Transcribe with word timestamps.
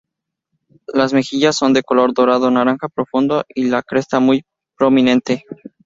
Las 0.95 1.13
mejillas 1.13 1.55
son 1.55 1.73
de 1.73 1.83
color 1.83 2.15
dorado-naranja 2.15 2.87
profundo 2.89 3.43
y 3.53 3.65
la 3.65 3.83
cresta 3.83 4.19
muy 4.19 4.41
prominente. 4.75 5.43